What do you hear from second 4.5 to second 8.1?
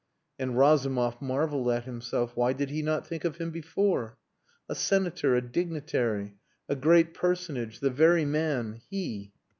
"A senator, a dignitary, a great personage, the